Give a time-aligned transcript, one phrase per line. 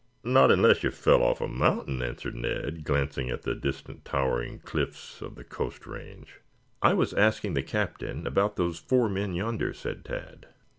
[0.23, 5.21] "Not unless you fell off a mountain," answered Ned, glancing at the distant towering cliffs
[5.21, 6.39] of the coast range.
[6.81, 10.47] "I was asking the Captain about those four men yonder," said Tad.